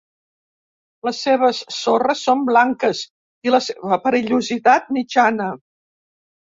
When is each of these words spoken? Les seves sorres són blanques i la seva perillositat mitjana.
Les 1.07 1.19
seves 1.25 1.59
sorres 1.75 2.25
són 2.29 2.43
blanques 2.49 3.05
i 3.49 3.55
la 3.57 3.63
seva 3.69 4.01
perillositat 4.09 4.93
mitjana. 5.01 5.57